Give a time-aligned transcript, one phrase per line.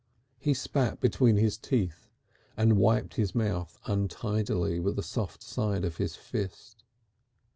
[0.39, 2.07] He spat between his teeth
[2.57, 6.83] and wiped his mouth untidily with the soft side of his fist.